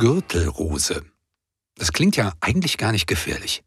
Gürtelrose. 0.00 1.02
Das 1.76 1.92
klingt 1.92 2.16
ja 2.16 2.32
eigentlich 2.40 2.78
gar 2.78 2.90
nicht 2.90 3.06
gefährlich. 3.06 3.62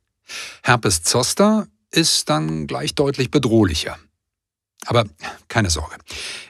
Herpes 0.64 1.04
zoster 1.04 1.68
ist 1.92 2.28
dann 2.28 2.66
gleich 2.66 2.96
deutlich 2.96 3.30
bedrohlicher. 3.30 4.00
Aber 4.86 5.06
keine 5.48 5.70
Sorge. 5.70 5.96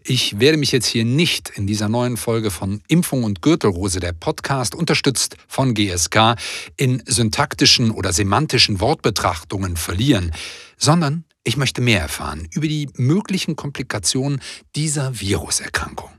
Ich 0.05 0.39
werde 0.39 0.57
mich 0.57 0.71
jetzt 0.71 0.85
hier 0.85 1.03
nicht 1.03 1.49
in 1.49 1.67
dieser 1.67 1.89
neuen 1.89 2.15
Folge 2.15 2.49
von 2.49 2.81
Impfung 2.87 3.25
und 3.25 3.41
Gürtelrose, 3.41 3.99
der 3.99 4.13
Podcast, 4.13 4.73
unterstützt 4.73 5.35
von 5.49 5.73
GSK, 5.73 6.35
in 6.77 7.03
syntaktischen 7.05 7.91
oder 7.91 8.13
semantischen 8.13 8.79
Wortbetrachtungen 8.79 9.75
verlieren, 9.75 10.31
sondern 10.77 11.25
ich 11.43 11.57
möchte 11.57 11.81
mehr 11.81 11.99
erfahren 11.99 12.47
über 12.51 12.69
die 12.69 12.87
möglichen 12.95 13.57
Komplikationen 13.57 14.41
dieser 14.77 15.19
Viruserkrankung. 15.19 16.09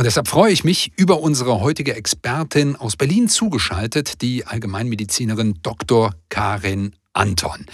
Und 0.00 0.04
deshalb 0.04 0.28
freue 0.28 0.50
ich 0.50 0.64
mich 0.64 0.92
über 0.96 1.20
unsere 1.20 1.60
heutige 1.60 1.94
Expertin 1.94 2.74
aus 2.74 2.96
Berlin 2.96 3.28
zugeschaltet, 3.28 4.22
die 4.22 4.46
Allgemeinmedizinerin 4.46 5.58
Dr. 5.62 6.14
Karin 6.30 6.96
Anton. 7.12 7.66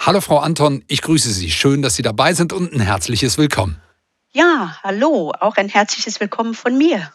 Hallo 0.00 0.20
Frau 0.20 0.38
Anton, 0.38 0.82
ich 0.88 1.00
grüße 1.00 1.30
Sie. 1.30 1.48
Schön, 1.48 1.80
dass 1.80 1.94
Sie 1.94 2.02
dabei 2.02 2.34
sind 2.34 2.52
und 2.52 2.72
ein 2.72 2.80
herzliches 2.80 3.38
Willkommen. 3.38 3.80
Ja, 4.32 4.78
hallo, 4.82 5.32
auch 5.38 5.58
ein 5.58 5.68
herzliches 5.68 6.18
Willkommen 6.18 6.54
von 6.54 6.76
mir. 6.76 7.12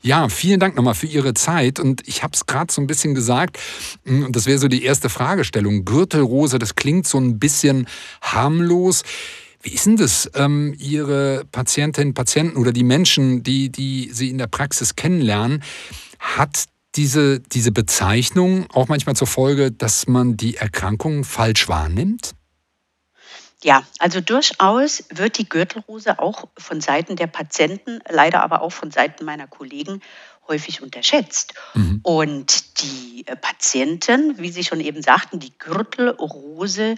Ja, 0.00 0.28
vielen 0.28 0.60
Dank 0.60 0.76
nochmal 0.76 0.94
für 0.94 1.06
Ihre 1.06 1.34
Zeit. 1.34 1.80
Und 1.80 2.06
ich 2.06 2.22
habe 2.22 2.34
es 2.34 2.46
gerade 2.46 2.72
so 2.72 2.80
ein 2.80 2.86
bisschen 2.86 3.16
gesagt, 3.16 3.58
hm, 4.04 4.26
und 4.26 4.36
das 4.36 4.46
wäre 4.46 4.58
so 4.58 4.68
die 4.68 4.84
erste 4.84 5.08
Fragestellung. 5.08 5.84
Gürtelrose, 5.84 6.60
das 6.60 6.76
klingt 6.76 7.08
so 7.08 7.18
ein 7.18 7.40
bisschen 7.40 7.88
harmlos. 8.20 9.02
Wie 9.62 9.70
ist 9.70 9.86
denn 9.86 9.96
das, 9.96 10.28
ähm, 10.34 10.74
Ihre 10.78 11.44
Patientinnen, 11.52 12.14
Patienten 12.14 12.56
oder 12.56 12.72
die 12.72 12.82
Menschen, 12.82 13.44
die, 13.44 13.70
die 13.70 14.10
Sie 14.12 14.28
in 14.28 14.38
der 14.38 14.48
Praxis 14.48 14.96
kennenlernen, 14.96 15.62
hat 16.18 16.64
diese, 16.96 17.40
diese 17.40 17.72
Bezeichnung 17.72 18.66
auch 18.72 18.88
manchmal 18.88 19.16
zur 19.16 19.28
Folge, 19.28 19.70
dass 19.70 20.08
man 20.08 20.36
die 20.36 20.56
Erkrankung 20.56 21.24
falsch 21.24 21.68
wahrnimmt? 21.68 22.32
Ja, 23.62 23.84
also 24.00 24.20
durchaus 24.20 25.04
wird 25.10 25.38
die 25.38 25.48
Gürtelrose 25.48 26.18
auch 26.18 26.48
von 26.58 26.80
Seiten 26.80 27.14
der 27.14 27.28
Patienten, 27.28 28.00
leider 28.08 28.42
aber 28.42 28.62
auch 28.62 28.72
von 28.72 28.90
Seiten 28.90 29.24
meiner 29.24 29.46
Kollegen 29.46 30.02
häufig 30.48 30.82
unterschätzt. 30.82 31.54
Mhm. 31.74 32.00
Und 32.02 32.82
die 32.82 33.24
Patienten, 33.40 34.38
wie 34.38 34.50
Sie 34.50 34.64
schon 34.64 34.80
eben 34.80 35.02
sagten, 35.02 35.38
die 35.38 35.56
Gürtelrose 35.56 36.96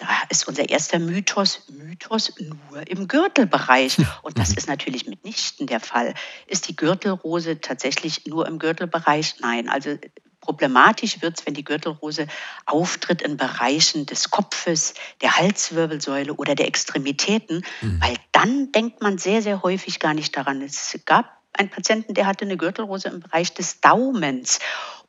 da 0.00 0.06
ist 0.30 0.48
unser 0.48 0.68
erster 0.68 0.98
Mythos, 0.98 1.68
Mythos 1.68 2.32
nur 2.38 2.88
im 2.88 3.06
Gürtelbereich. 3.06 3.98
Und 4.22 4.38
das 4.38 4.54
ist 4.54 4.66
natürlich 4.66 5.06
mitnichten 5.06 5.66
der 5.66 5.80
Fall. 5.80 6.14
Ist 6.46 6.68
die 6.68 6.76
Gürtelrose 6.76 7.60
tatsächlich 7.60 8.26
nur 8.26 8.48
im 8.48 8.58
Gürtelbereich? 8.58 9.36
Nein. 9.40 9.68
Also 9.68 9.98
problematisch 10.40 11.20
wird 11.20 11.38
es, 11.38 11.46
wenn 11.46 11.52
die 11.52 11.64
Gürtelrose 11.64 12.26
auftritt 12.64 13.20
in 13.20 13.36
Bereichen 13.36 14.06
des 14.06 14.30
Kopfes, 14.30 14.94
der 15.20 15.36
Halswirbelsäule 15.36 16.32
oder 16.32 16.54
der 16.54 16.66
Extremitäten, 16.66 17.62
mhm. 17.82 18.00
weil 18.00 18.16
dann 18.32 18.72
denkt 18.72 19.02
man 19.02 19.18
sehr, 19.18 19.42
sehr 19.42 19.62
häufig 19.62 20.00
gar 20.00 20.14
nicht 20.14 20.34
daran. 20.34 20.62
Es 20.62 20.98
gab 21.04 21.30
einen 21.52 21.68
Patienten, 21.68 22.14
der 22.14 22.26
hatte 22.26 22.46
eine 22.46 22.56
Gürtelrose 22.56 23.08
im 23.08 23.20
Bereich 23.20 23.52
des 23.52 23.82
Daumens. 23.82 24.60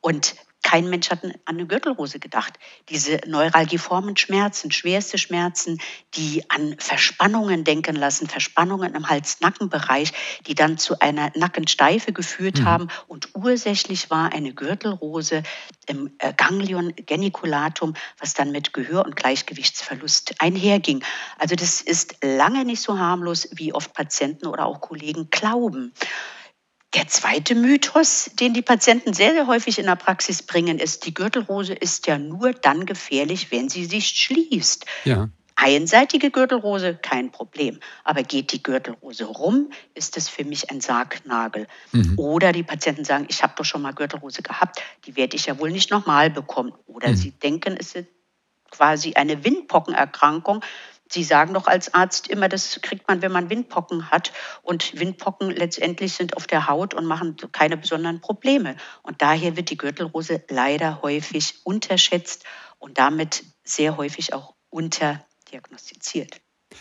Und 0.02 0.34
kein 0.72 0.88
Mensch 0.88 1.10
hat 1.10 1.22
an 1.22 1.34
eine 1.44 1.66
Gürtelrose 1.66 2.18
gedacht. 2.18 2.54
Diese 2.88 3.20
neuralgiformen 3.26 4.16
Schmerzen, 4.16 4.70
schwerste 4.70 5.18
Schmerzen, 5.18 5.78
die 6.14 6.48
an 6.48 6.76
Verspannungen 6.78 7.62
denken 7.62 7.94
lassen, 7.94 8.26
Verspannungen 8.26 8.94
im 8.94 9.10
Hals-Nacken-Bereich, 9.10 10.14
die 10.46 10.54
dann 10.54 10.78
zu 10.78 10.98
einer 10.98 11.30
Nackensteife 11.34 12.14
geführt 12.14 12.60
mhm. 12.60 12.64
haben. 12.64 12.88
Und 13.06 13.28
ursächlich 13.34 14.08
war 14.08 14.32
eine 14.32 14.54
Gürtelrose 14.54 15.42
im 15.86 16.10
äh, 16.16 16.32
Ganglion 16.32 16.94
geniculatum, 16.96 17.92
was 18.18 18.32
dann 18.32 18.50
mit 18.50 18.72
Gehör- 18.72 19.04
und 19.04 19.14
Gleichgewichtsverlust 19.14 20.36
einherging. 20.38 21.04
Also 21.38 21.54
das 21.54 21.82
ist 21.82 22.16
lange 22.24 22.64
nicht 22.64 22.80
so 22.80 22.98
harmlos, 22.98 23.46
wie 23.52 23.74
oft 23.74 23.92
Patienten 23.92 24.46
oder 24.46 24.64
auch 24.64 24.80
Kollegen 24.80 25.28
glauben. 25.28 25.92
Der 26.94 27.08
zweite 27.08 27.54
Mythos, 27.54 28.30
den 28.38 28.52
die 28.52 28.60
Patienten 28.60 29.14
sehr, 29.14 29.32
sehr 29.32 29.46
häufig 29.46 29.78
in 29.78 29.86
der 29.86 29.96
Praxis 29.96 30.42
bringen, 30.42 30.78
ist, 30.78 31.06
die 31.06 31.14
Gürtelrose 31.14 31.72
ist 31.72 32.06
ja 32.06 32.18
nur 32.18 32.52
dann 32.52 32.84
gefährlich, 32.84 33.50
wenn 33.50 33.70
sie 33.70 33.86
sich 33.86 34.08
schließt. 34.08 34.84
Ja. 35.04 35.30
Einseitige 35.54 36.30
Gürtelrose, 36.30 36.94
kein 36.94 37.30
Problem. 37.30 37.78
Aber 38.04 38.22
geht 38.22 38.52
die 38.52 38.62
Gürtelrose 38.62 39.24
rum, 39.24 39.70
ist 39.94 40.16
es 40.16 40.28
für 40.28 40.44
mich 40.44 40.70
ein 40.70 40.80
Sargnagel. 40.80 41.66
Mhm. 41.92 42.18
Oder 42.18 42.52
die 42.52 42.62
Patienten 42.62 43.04
sagen, 43.04 43.26
ich 43.28 43.42
habe 43.42 43.54
doch 43.56 43.64
schon 43.64 43.80
mal 43.80 43.92
Gürtelrose 43.92 44.42
gehabt, 44.42 44.82
die 45.06 45.16
werde 45.16 45.36
ich 45.36 45.46
ja 45.46 45.58
wohl 45.58 45.70
nicht 45.70 45.90
nochmal 45.90 46.30
bekommen. 46.30 46.72
Oder 46.86 47.10
mhm. 47.10 47.16
sie 47.16 47.30
denken, 47.30 47.76
es 47.78 47.94
ist 47.94 48.08
quasi 48.72 49.14
eine 49.14 49.44
Windpockenerkrankung. 49.44 50.64
Sie 51.08 51.24
sagen 51.24 51.52
doch 51.52 51.66
als 51.66 51.92
Arzt 51.92 52.28
immer, 52.28 52.48
das 52.48 52.80
kriegt 52.80 53.06
man, 53.06 53.20
wenn 53.20 53.32
man 53.32 53.50
Windpocken 53.50 54.10
hat. 54.10 54.32
Und 54.62 54.98
Windpocken 54.98 55.50
letztendlich 55.50 56.14
sind 56.14 56.36
auf 56.36 56.46
der 56.46 56.68
Haut 56.68 56.94
und 56.94 57.04
machen 57.04 57.36
keine 57.52 57.76
besonderen 57.76 58.20
Probleme. 58.20 58.76
Und 59.02 59.20
daher 59.20 59.56
wird 59.56 59.70
die 59.70 59.76
Gürtelrose 59.76 60.42
leider 60.48 61.02
häufig 61.02 61.60
unterschätzt 61.64 62.44
und 62.78 62.98
damit 62.98 63.44
sehr 63.62 63.98
häufig 63.98 64.32
auch 64.32 64.54
unterdiagnostiziert. 64.70 66.40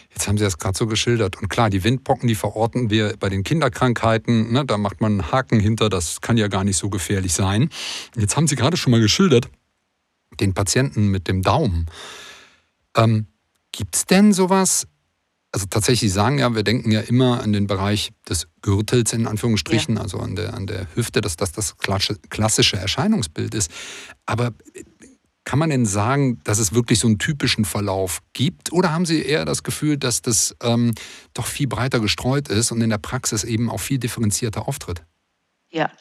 Jetzt 0.10 0.28
haben 0.28 0.38
Sie 0.38 0.44
das 0.44 0.58
gerade 0.58 0.78
so 0.78 0.88
geschildert. 0.88 1.42
Und 1.42 1.50
klar, 1.50 1.70
die 1.70 1.84
Windpocken, 1.84 2.28
die 2.28 2.36
verorten 2.36 2.90
wir 2.90 3.16
bei 3.20 3.28
den 3.30 3.44
Kinderkrankheiten. 3.44 4.54
Ne, 4.54 4.66
da 4.66 4.78
macht 4.78 5.02
man 5.02 5.14
einen 5.14 5.32
Haken 5.32 5.60
hinter, 5.60 5.90
das 5.90 6.22
kann 6.22 6.38
ja 6.38 6.48
gar 6.48 6.64
nicht 6.64 6.78
so 6.78 6.90
gefährlich 6.90 7.34
sein. 7.34 7.70
Jetzt 8.16 8.38
haben 8.38 8.48
Sie 8.48 8.56
gerade 8.56 8.78
schon 8.78 8.92
mal 8.92 9.02
geschildert, 9.02 9.50
den 10.40 10.54
Patienten 10.54 11.08
mit 11.08 11.28
dem 11.28 11.42
Daumen. 11.42 11.88
Ähm, 12.96 13.28
Gibt 13.72 13.96
es 13.96 14.06
denn 14.06 14.34
sowas? 14.34 14.88
Also 15.54 15.66
tatsächlich, 15.70 16.14
sagen 16.14 16.40
ja, 16.40 16.56
wir 16.56 16.64
denken 16.64 16.92
ja 16.92 17.02
immer 17.02 17.42
an 17.42 17.52
den 17.52 17.68
Bereich 17.68 18.12
des 18.30 18.48
Gürtels 18.62 19.12
in 19.12 19.28
Anführungsstrichen, 19.28 19.96
ja. 19.96 20.02
also 20.02 20.20
an 20.20 20.36
der, 20.36 20.54
an 20.54 20.66
der 20.66 20.88
Hüfte, 20.96 21.20
dass 21.20 21.36
das 21.36 21.52
das 21.52 21.76
klassische 21.78 22.78
Erscheinungsbild 22.78 23.54
ist. 23.54 23.70
Aber 24.26 24.54
kann 25.44 25.60
man 25.60 25.70
denn 25.70 25.86
sagen, 25.86 26.40
dass 26.44 26.60
es 26.60 26.74
wirklich 26.74 27.00
so 27.00 27.08
einen 27.08 27.18
typischen 27.18 27.66
Verlauf 27.66 28.22
gibt? 28.32 28.72
Oder 28.72 28.94
haben 28.94 29.06
Sie 29.06 29.24
eher 29.24 29.44
das 29.44 29.64
Gefühl, 29.64 29.98
dass 29.98 30.22
das 30.22 30.56
ähm, 30.62 30.94
doch 31.34 31.48
viel 31.48 31.68
breiter 31.68 32.00
gestreut 32.00 32.48
ist 32.48 32.72
und 32.72 32.80
in 32.80 32.90
der 32.90 33.00
Praxis 33.00 33.44
eben 33.44 33.70
auch 33.70 33.80
viel 33.80 33.98
differenzierter 33.98 34.68
auftritt? 34.68 35.04
Ja, 35.70 35.92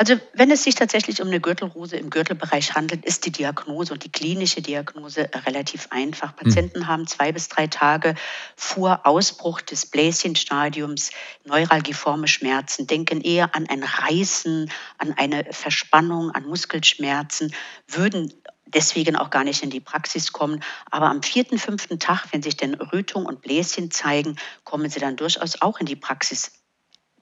also 0.00 0.18
wenn 0.32 0.50
es 0.50 0.64
sich 0.64 0.76
tatsächlich 0.76 1.20
um 1.20 1.28
eine 1.28 1.40
Gürtelrose 1.40 1.98
im 1.98 2.08
Gürtelbereich 2.08 2.74
handelt, 2.74 3.04
ist 3.04 3.26
die 3.26 3.32
Diagnose 3.32 3.92
und 3.92 4.02
die 4.02 4.10
klinische 4.10 4.62
Diagnose 4.62 5.28
relativ 5.44 5.88
einfach. 5.90 6.30
Hm. 6.30 6.36
Patienten 6.36 6.78
mhm. 6.78 6.86
haben 6.86 7.06
zwei 7.06 7.32
bis 7.32 7.50
drei 7.50 7.66
Tage 7.66 8.14
vor 8.56 9.02
Ausbruch 9.04 9.60
des 9.60 9.84
Bläschenstadiums 9.84 11.10
neuralgiforme 11.44 12.28
Schmerzen, 12.28 12.86
denken 12.86 13.20
eher 13.20 13.54
an 13.54 13.66
ein 13.68 13.82
Reißen, 13.82 14.72
an 14.96 15.12
eine 15.18 15.44
Verspannung, 15.52 16.30
an 16.30 16.44
Muskelschmerzen, 16.44 17.54
würden 17.86 18.32
deswegen 18.64 19.16
auch 19.16 19.28
gar 19.28 19.44
nicht 19.44 19.62
in 19.62 19.68
die 19.68 19.80
Praxis 19.80 20.32
kommen. 20.32 20.64
Aber 20.90 21.10
am 21.10 21.22
vierten, 21.22 21.58
fünften 21.58 21.98
Tag, 21.98 22.24
wenn 22.32 22.40
sich 22.40 22.56
denn 22.56 22.72
Rötung 22.72 23.26
und 23.26 23.42
Bläschen 23.42 23.90
zeigen, 23.90 24.36
kommen 24.64 24.88
sie 24.88 25.00
dann 25.00 25.16
durchaus 25.16 25.60
auch 25.60 25.78
in 25.78 25.84
die 25.84 25.96
Praxis. 25.96 26.52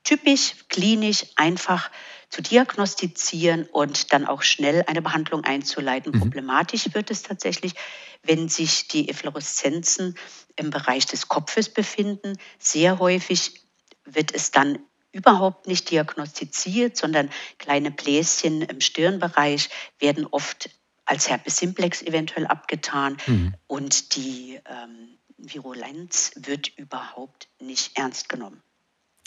Typisch, 0.05 0.55
klinisch, 0.69 1.25
einfach 1.35 1.91
zu 2.29 2.43
diagnostizieren 2.43 3.65
und 3.65 4.13
dann 4.13 4.27
auch 4.27 4.43
schnell 4.43 4.85
eine 4.87 5.03
Behandlung 5.03 5.45
einzuleiten. 5.45 6.13
Mhm. 6.13 6.21
Problematisch 6.21 6.93
wird 6.95 7.11
es 7.11 7.23
tatsächlich, 7.23 7.75
wenn 8.23 8.49
sich 8.49 8.89
die 8.89 9.09
Effloreszenzen 9.09 10.17
im 10.57 10.71
Bereich 10.71 11.07
des 11.07 11.29
Kopfes 11.29 11.69
befinden. 11.73 12.37
Sehr 12.59 12.99
häufig 12.99 13.63
wird 14.05 14.35
es 14.35 14.51
dann 14.51 14.79
überhaupt 15.13 15.67
nicht 15.67 15.91
diagnostiziert, 15.91 16.97
sondern 16.97 17.31
kleine 17.59 17.91
Bläschen 17.91 18.63
im 18.63 18.81
Stirnbereich 18.81 19.71
werden 19.99 20.27
oft 20.27 20.71
als 21.07 21.31
Herpes 21.31 21.57
simplex 21.57 22.03
eventuell 22.03 22.47
abgetan 22.47 23.17
mhm. 23.27 23.55
und 23.67 24.15
die 24.17 24.61
ähm, 24.67 25.19
Virulenz 25.39 26.33
wird 26.37 26.69
überhaupt 26.77 27.49
nicht 27.61 27.97
ernst 27.97 28.29
genommen. 28.29 28.63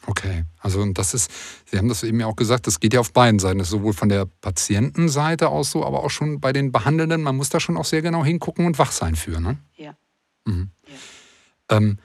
Okay, 0.08 0.46
also 0.60 0.84
das 0.94 1.14
ist, 1.14 1.32
Sie 1.66 1.78
haben 1.78 1.88
das 1.88 2.04
eben 2.04 2.20
ja 2.20 2.26
auch 2.26 2.36
gesagt, 2.36 2.66
das 2.66 2.80
geht 2.80 2.94
ja 2.94 3.00
auf 3.00 3.14
beiden 3.14 3.40
Seiten. 3.40 3.60
Das 3.60 3.68
ist 3.68 3.72
sowohl 3.72 3.94
von 3.94 4.10
der 4.10 4.26
Patientenseite 4.26 5.50
aus 5.50 5.72
so, 5.72 5.86
aber 5.86 6.04
auch 6.04 6.10
schon 6.10 6.40
bei 6.40 6.54
den 6.54 6.72
Behandelnden. 6.72 7.22
Man 7.22 7.36
muss 7.36 7.50
da 7.50 7.60
schon 7.60 7.78
auch 7.78 7.86
sehr 7.86 8.02
genau 8.02 8.26
hingucken 8.26 8.66
und 8.66 8.80
wach 8.80 8.92
sein 8.92 9.16
für, 9.16 9.40
ne? 9.40 9.60
Ja. 9.76 9.96
Mhm. 10.46 10.72
ja. 10.88 11.78
Ähm, 11.78 12.00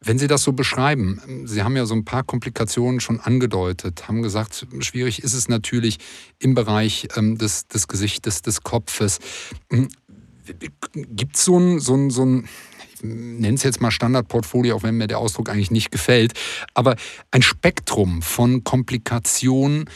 wenn 0.00 0.18
Sie 0.18 0.26
das 0.26 0.42
so 0.42 0.52
beschreiben, 0.52 1.46
Sie 1.46 1.62
haben 1.62 1.76
ja 1.76 1.84
so 1.84 1.94
ein 1.94 2.04
paar 2.04 2.22
Komplikationen 2.22 3.00
schon 3.00 3.18
angedeutet, 3.20 4.08
haben 4.08 4.22
gesagt, 4.22 4.66
schwierig 4.80 5.22
ist 5.22 5.34
es 5.34 5.48
natürlich 5.48 5.98
im 6.38 6.54
Bereich 6.54 7.08
ähm, 7.16 7.38
des, 7.38 7.66
des 7.66 7.88
Gesichtes, 7.88 8.42
des 8.42 8.62
Kopfes. 8.62 9.18
Hm, 9.70 9.88
Gibt 10.92 11.36
es 11.36 11.44
so 11.44 11.58
ein, 11.58 11.80
so 11.80 11.94
ein, 11.94 12.10
so 12.10 12.24
ein 12.24 12.48
nenne 13.06 13.54
es 13.54 13.62
jetzt 13.62 13.80
mal 13.80 13.90
Standardportfolio, 13.90 14.76
auch 14.76 14.82
wenn 14.82 14.96
mir 14.96 15.06
der 15.06 15.18
Ausdruck 15.18 15.48
eigentlich 15.48 15.70
nicht 15.70 15.90
gefällt, 15.90 16.32
aber 16.74 16.96
ein 17.30 17.42
Spektrum 17.42 18.22
von 18.22 18.64
Komplikationen, 18.64 19.88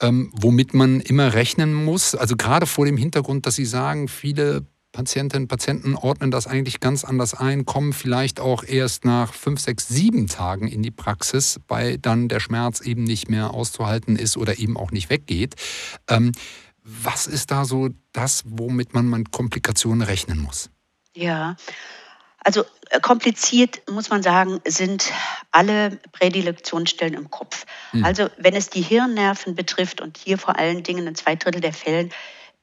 ähm, 0.00 0.30
womit 0.34 0.74
man 0.74 1.00
immer 1.00 1.34
rechnen 1.34 1.74
muss. 1.74 2.14
Also 2.14 2.36
gerade 2.36 2.66
vor 2.66 2.86
dem 2.86 2.96
Hintergrund, 2.96 3.46
dass 3.46 3.56
Sie 3.56 3.64
sagen, 3.64 4.08
viele 4.08 4.66
Patientinnen 4.92 5.44
und 5.44 5.48
Patienten 5.48 5.94
ordnen 5.94 6.30
das 6.30 6.46
eigentlich 6.46 6.80
ganz 6.80 7.04
anders 7.04 7.34
ein, 7.34 7.66
kommen 7.66 7.92
vielleicht 7.92 8.40
auch 8.40 8.64
erst 8.64 9.04
nach 9.04 9.34
fünf, 9.34 9.60
sechs, 9.60 9.88
sieben 9.88 10.26
Tagen 10.26 10.66
in 10.66 10.82
die 10.82 10.90
Praxis, 10.90 11.60
weil 11.68 11.98
dann 11.98 12.28
der 12.28 12.40
Schmerz 12.40 12.80
eben 12.80 13.04
nicht 13.04 13.28
mehr 13.28 13.52
auszuhalten 13.52 14.16
ist 14.16 14.36
oder 14.36 14.58
eben 14.58 14.76
auch 14.76 14.90
nicht 14.90 15.10
weggeht. 15.10 15.54
Ähm, 16.08 16.32
was 16.82 17.26
ist 17.26 17.50
da 17.50 17.64
so 17.64 17.90
das, 18.12 18.44
womit 18.46 18.94
man 18.94 19.08
mit 19.08 19.30
Komplikationen 19.30 20.02
rechnen 20.02 20.40
muss? 20.40 20.70
Ja, 21.14 21.56
also 22.38 22.64
äh, 22.90 23.00
kompliziert 23.00 23.82
muss 23.90 24.10
man 24.10 24.22
sagen, 24.22 24.60
sind 24.66 25.12
alle 25.50 25.98
Prädilektionsstellen 26.12 27.14
im 27.14 27.30
Kopf. 27.30 27.66
Mhm. 27.92 28.04
Also 28.04 28.28
wenn 28.36 28.54
es 28.54 28.70
die 28.70 28.82
Hirnnerven 28.82 29.54
betrifft 29.54 30.00
und 30.00 30.18
hier 30.18 30.38
vor 30.38 30.58
allen 30.58 30.82
Dingen 30.82 31.06
in 31.06 31.14
zwei 31.14 31.36
Drittel 31.36 31.60
der 31.60 31.72
Fällen 31.72 32.10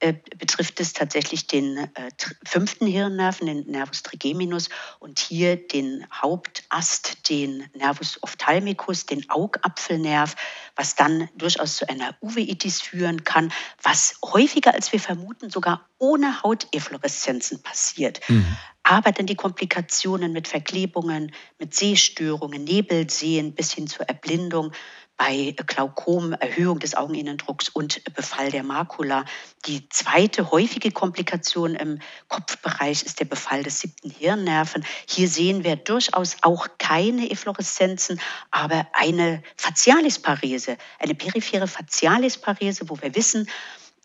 äh, 0.00 0.14
betrifft 0.36 0.78
es 0.80 0.92
tatsächlich 0.92 1.46
den 1.46 1.78
äh, 1.78 2.10
fünften 2.44 2.86
Hirnnerven, 2.86 3.46
den 3.46 3.66
Nervus 3.66 4.02
trigeminus, 4.02 4.68
und 4.98 5.18
hier 5.18 5.56
den 5.56 6.06
Hauptast, 6.12 7.30
den 7.30 7.64
Nervus 7.74 8.22
ophthalmicus, 8.22 9.06
den 9.06 9.28
Augapfelnerv, 9.30 10.36
was 10.74 10.96
dann 10.96 11.30
durchaus 11.34 11.76
zu 11.76 11.88
einer 11.88 12.14
Uveitis 12.20 12.82
führen 12.82 13.24
kann, 13.24 13.52
was 13.82 14.18
häufiger 14.22 14.74
als 14.74 14.92
wir 14.92 15.00
vermuten 15.00 15.48
sogar 15.48 15.88
ohne 15.98 16.42
Hauteffloreszenzen 16.42 17.62
passiert. 17.62 18.20
Mhm. 18.28 18.56
Aber 18.82 19.12
dann 19.12 19.26
die 19.26 19.34
Komplikationen 19.34 20.32
mit 20.32 20.46
Verklebungen, 20.46 21.32
mit 21.58 21.74
Sehstörungen, 21.74 22.64
Nebelsehen 22.64 23.54
bis 23.54 23.72
hin 23.72 23.88
zur 23.88 24.08
Erblindung, 24.08 24.72
bei 25.16 25.54
Glaukom, 25.66 26.32
Erhöhung 26.32 26.78
des 26.78 26.94
Augeninnendrucks 26.94 27.68
und 27.68 28.02
Befall 28.14 28.50
der 28.50 28.62
Makula. 28.62 29.24
Die 29.66 29.88
zweite 29.88 30.50
häufige 30.50 30.90
Komplikation 30.90 31.74
im 31.74 32.00
Kopfbereich 32.28 33.02
ist 33.02 33.20
der 33.20 33.24
Befall 33.24 33.62
des 33.62 33.80
siebten 33.80 34.10
Hirnnerven. 34.10 34.84
Hier 35.08 35.28
sehen 35.28 35.64
wir 35.64 35.76
durchaus 35.76 36.36
auch 36.42 36.68
keine 36.78 37.30
Effloreszenzen, 37.30 38.20
aber 38.50 38.86
eine 38.92 39.42
Facialisparese, 39.56 40.76
eine 40.98 41.14
periphere 41.14 41.66
Facialisparese, 41.66 42.88
wo 42.88 43.00
wir 43.00 43.14
wissen, 43.14 43.48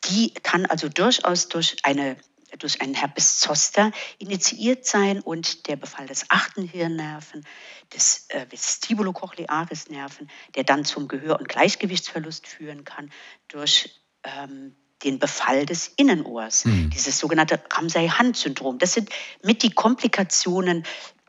die 0.05 0.33
kann 0.33 0.65
also 0.65 0.89
durchaus 0.89 1.47
durch 1.47 1.77
eine 1.83 2.17
durch 2.59 2.81
einen 2.81 2.93
Herpes 2.93 3.39
zoster 3.39 3.91
initiiert 4.17 4.85
sein 4.85 5.19
und 5.19 5.67
der 5.67 5.75
Befall 5.75 6.07
des 6.07 6.25
achten 6.29 6.63
Hirnnerven, 6.63 7.45
des 7.93 8.29
äh, 8.29 8.45
Vestibulocochlearis-Nerven, 8.49 10.29
der 10.55 10.63
dann 10.63 10.85
zum 10.85 11.07
Gehör- 11.07 11.39
und 11.39 11.49
Gleichgewichtsverlust 11.49 12.47
führen 12.47 12.83
kann 12.83 13.11
durch 13.47 14.01
ähm, 14.23 14.75
den 15.03 15.19
Befall 15.19 15.65
des 15.65 15.87
Innenohrs, 15.87 16.65
mhm. 16.65 16.89
dieses 16.91 17.17
sogenannte 17.17 17.59
Ramsay-Hunt-Syndrom. 17.71 18.77
Das 18.77 18.93
sind 18.93 19.09
mit 19.43 19.63
die 19.63 19.71
Komplikationen 19.71 20.83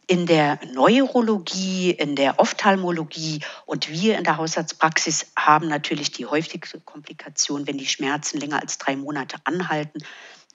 in 0.07 0.27
der 0.27 0.59
Neurologie, 0.75 1.91
in 1.91 2.17
der 2.17 2.39
Ophthalmologie 2.39 3.41
und 3.65 3.89
wir 3.89 4.19
in 4.19 4.25
der 4.25 4.37
Hausarztpraxis 4.37 5.33
haben 5.37 5.69
natürlich 5.69 6.11
die 6.11 6.27
häufigste 6.27 6.81
Komplikation, 6.81 7.67
wenn 7.67 7.79
die 7.79 7.87
Schmerzen 7.87 8.39
länger 8.39 8.61
als 8.61 8.79
drei 8.79 8.97
Monate 8.97 9.37
anhalten 9.45 10.01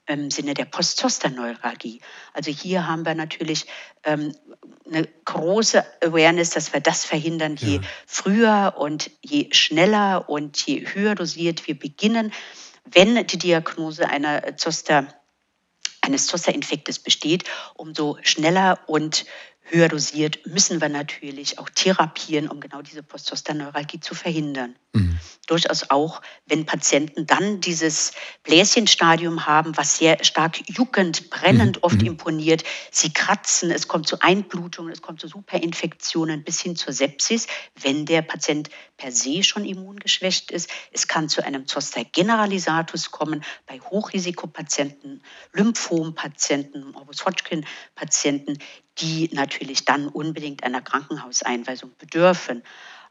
im 0.07 0.31
Sinne 0.31 0.53
der 0.53 0.65
Postzosterneuralgie. 0.65 2.01
Also 2.33 2.51
hier 2.51 2.87
haben 2.87 3.05
wir 3.05 3.15
natürlich 3.15 3.65
ähm, 4.03 4.33
eine 4.85 5.07
große 5.25 5.85
Awareness, 6.01 6.51
dass 6.51 6.73
wir 6.73 6.79
das 6.79 7.05
verhindern, 7.05 7.57
je 7.57 7.75
ja. 7.75 7.81
früher 8.05 8.75
und 8.77 9.11
je 9.21 9.49
schneller 9.51 10.29
und 10.29 10.57
je 10.65 10.85
höher 10.93 11.15
dosiert 11.15 11.67
wir 11.67 11.77
beginnen. 11.77 12.31
Wenn 12.85 13.27
die 13.27 13.37
Diagnose 13.37 14.07
einer 14.07 14.55
Zoster, 14.55 15.13
eines 16.01 16.27
Zosterinfektes 16.27 16.99
besteht, 16.99 17.43
umso 17.75 18.17
schneller 18.21 18.79
und 18.87 19.25
höher 19.69 19.89
dosiert, 19.89 20.45
müssen 20.45 20.81
wir 20.81 20.89
natürlich 20.89 21.59
auch 21.59 21.69
therapieren, 21.69 22.47
um 22.47 22.59
genau 22.59 22.81
diese 22.81 23.03
Postzosterneuralgie 23.03 23.99
zu 23.99 24.15
verhindern. 24.15 24.75
Mhm. 24.93 25.19
Durchaus 25.45 25.89
auch, 25.89 26.21
wenn 26.45 26.65
Patienten 26.65 27.25
dann 27.25 27.61
dieses 27.61 28.13
Bläschenstadium 28.43 29.45
haben, 29.45 29.75
was 29.77 29.97
sehr 29.97 30.23
stark 30.23 30.59
juckend, 30.69 31.29
brennend 31.29 31.77
mhm. 31.77 31.83
oft 31.83 32.01
mhm. 32.01 32.07
imponiert. 32.07 32.63
Sie 32.91 33.11
kratzen, 33.11 33.71
es 33.71 33.87
kommt 33.87 34.07
zu 34.07 34.19
Einblutungen, 34.21 34.91
es 34.91 35.01
kommt 35.01 35.19
zu 35.19 35.27
Superinfektionen 35.27 36.43
bis 36.43 36.61
hin 36.61 36.75
zur 36.75 36.93
Sepsis, 36.93 37.47
wenn 37.81 38.05
der 38.05 38.21
Patient 38.21 38.69
per 38.95 39.11
se 39.11 39.43
schon 39.43 39.65
immungeschwächt 39.65 40.51
ist. 40.51 40.69
Es 40.91 41.07
kann 41.07 41.29
zu 41.29 41.43
einem 41.43 41.67
Zoster 41.67 42.03
generalisatus 42.03 43.11
kommen 43.11 43.43
bei 43.65 43.79
Hochrisikopatienten, 43.79 45.21
Lymphompatienten, 45.53 46.91
Morbus 46.91 47.25
Hodgkin-Patienten, 47.25 48.57
die 48.99 49.29
natürlich 49.33 49.85
dann 49.85 50.07
unbedingt 50.07 50.63
einer 50.63 50.81
Krankenhauseinweisung 50.81 51.91
bedürfen. 51.97 52.63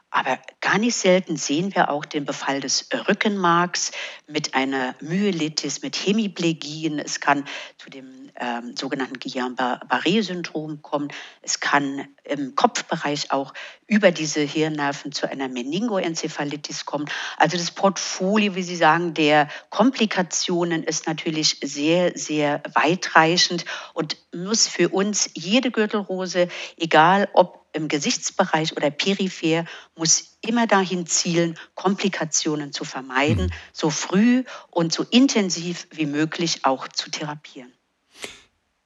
Aber 0.09 0.39
gar 0.61 0.77
nicht 0.77 0.95
selten 0.95 1.35
sehen 1.35 1.75
wir 1.75 1.89
auch 1.89 2.05
den 2.05 2.23
Befall 2.23 2.61
des 2.61 2.87
Rückenmarks 3.09 3.91
mit 4.25 4.55
einer 4.55 4.95
Myelitis, 5.01 5.81
mit 5.81 5.97
Hemiplegien. 5.97 6.97
Es 6.97 7.19
kann 7.19 7.43
zu 7.77 7.89
dem 7.89 8.31
ähm, 8.39 8.75
sogenannten 8.77 9.19
Guillain-Barré-Syndrom 9.19 10.81
kommen. 10.81 11.09
Es 11.41 11.59
kann 11.59 12.07
im 12.23 12.55
Kopfbereich 12.55 13.31
auch 13.31 13.53
über 13.85 14.11
diese 14.11 14.39
Hirnnerven 14.39 15.11
zu 15.11 15.29
einer 15.29 15.49
Meningoenzephalitis 15.49 16.85
kommen. 16.85 17.09
Also 17.37 17.57
das 17.57 17.71
Portfolio, 17.71 18.55
wie 18.55 18.63
Sie 18.63 18.75
sagen, 18.77 19.13
der 19.13 19.49
Komplikationen 19.69 20.83
ist 20.83 21.07
natürlich 21.07 21.59
sehr, 21.61 22.17
sehr 22.17 22.63
weitreichend 22.73 23.65
und 23.93 24.17
muss 24.33 24.67
für 24.67 24.89
uns 24.89 25.29
jede 25.33 25.69
Gürtelrose, 25.69 26.47
egal 26.77 27.27
ob 27.33 27.66
im 27.77 27.87
Gesichtsbereich 27.87 28.75
oder 28.75 28.89
peripher 28.89 29.65
muss 29.95 30.37
immer 30.41 30.67
dahin 30.67 31.05
zielen, 31.05 31.57
Komplikationen 31.75 32.73
zu 32.73 32.83
vermeiden, 32.83 33.45
mhm. 33.45 33.51
so 33.71 33.89
früh 33.89 34.43
und 34.69 34.91
so 34.91 35.03
intensiv 35.03 35.87
wie 35.91 36.05
möglich 36.05 36.65
auch 36.65 36.87
zu 36.89 37.09
therapieren. 37.09 37.71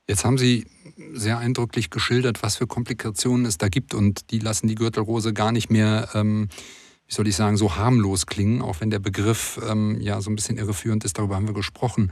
Jetzt 0.07 0.25
haben 0.25 0.37
Sie 0.37 0.67
sehr 1.13 1.37
eindrücklich 1.37 1.89
geschildert, 1.89 2.43
was 2.43 2.57
für 2.57 2.67
Komplikationen 2.67 3.45
es 3.45 3.57
da 3.57 3.69
gibt 3.69 3.93
und 3.93 4.29
die 4.31 4.39
lassen 4.39 4.67
die 4.67 4.75
Gürtelrose 4.75 5.33
gar 5.33 5.51
nicht 5.51 5.69
mehr, 5.69 6.09
ähm, 6.13 6.49
wie 7.07 7.13
soll 7.13 7.27
ich 7.27 7.35
sagen, 7.35 7.55
so 7.55 7.75
harmlos 7.77 8.25
klingen, 8.25 8.61
auch 8.61 8.81
wenn 8.81 8.89
der 8.89 8.99
Begriff 8.99 9.59
ähm, 9.67 9.99
ja 10.01 10.19
so 10.21 10.29
ein 10.29 10.35
bisschen 10.35 10.57
irreführend 10.57 11.05
ist, 11.05 11.17
darüber 11.17 11.35
haben 11.35 11.47
wir 11.47 11.53
gesprochen. 11.53 12.11